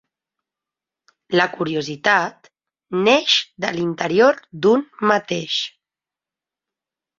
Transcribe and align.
La 1.39 1.45
curiositat 1.57 2.49
neix 3.09 3.37
de 3.67 3.73
l'interior 3.77 4.43
d'un 4.67 4.85
mateix. 5.15 5.63